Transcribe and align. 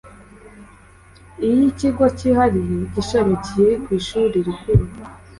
iy 1.47 1.57
ikigo 1.69 2.05
cyihariye 2.17 2.77
gishamikiye 2.93 3.71
ku 3.83 3.89
ishuri 3.99 4.35
rikuru 4.47 4.83